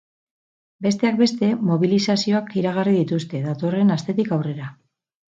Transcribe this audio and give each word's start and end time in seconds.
Besteak 0.85 1.17
beste, 1.17 1.49
mobilizazioak 1.67 2.49
iragarri 2.61 2.93
dituzte, 2.95 3.41
datorren 3.49 3.97
astetik 3.97 4.33
aurrera. 4.39 4.71